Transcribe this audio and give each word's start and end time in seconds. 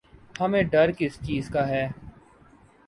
ہمیں 0.35 0.63
ڈر 0.63 0.91
کس 0.97 1.19
چیز 1.25 1.49
کا 1.49 1.67
ہے؟ 1.67 1.87